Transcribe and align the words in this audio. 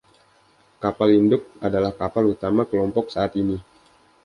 Kapal 0.83 1.09
induk 1.19 1.43
adalah 1.67 1.93
kapal 1.99 2.23
utama 2.33 2.63
kelompok 2.69 3.05
saat 3.13 3.31
ini. 3.41 3.57